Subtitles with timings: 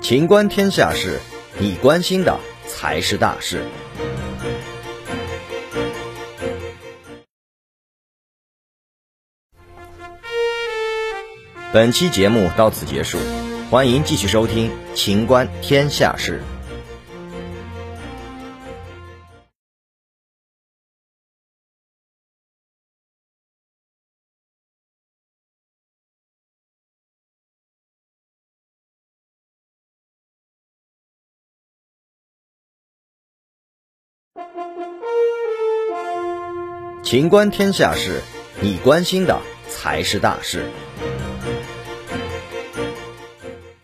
[0.00, 1.20] 情观天下事，
[1.58, 3.62] 你关心的才是大事。
[11.70, 13.18] 本期节目到此结束，
[13.70, 16.40] 欢迎继续收听《情观天下事》。
[37.02, 38.20] 情观天下事，
[38.60, 40.70] 你关心的才是大事。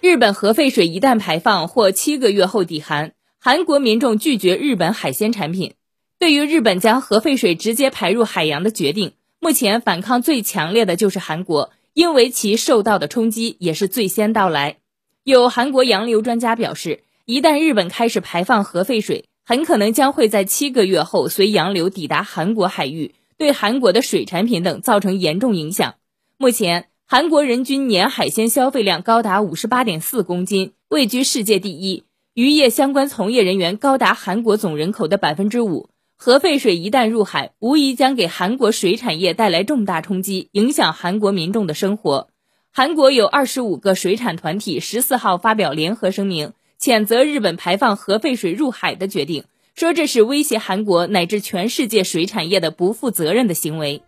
[0.01, 5.75] 日本核废水一旦排放或七个月后抵韩，韩国民众拒绝日本海鲜产品。
[6.19, 14.77] 对于日本将核废水直接排入海洋的决定，目前反抗最强烈的就是韩国，因为其受到的冲击也是最先到来。
[15.23, 25.97] 有韩国洋流专家表示，一旦日本开始排放核废水，很可能将会在七个月后随洋流抵达韩国海域，对韩国的水产品等造成严重影响。
[26.39, 32.05] 目前，韩国人均年海鲜消费量高达五十八点四公斤，位居世界第一。
[32.33, 35.91] 渔业相关从业人员高达韩国总人口的百分之五。
[36.17, 42.29] 核废水一旦入海，无疑将给韩国水产业带来重大冲击，影响韩国民众的生活。
[42.73, 46.55] 韩国有二十五个水产团体十四号发表联合声明。
[46.85, 54.03] 谴责日本排放核废水入海的决定，说这是威胁韩国乃至全世界水产业的不负责任的行为。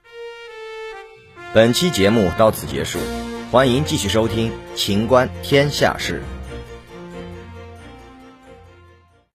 [1.55, 2.99] 本期节目到此结束，
[3.51, 6.23] 欢迎继续收听《情观天下事》。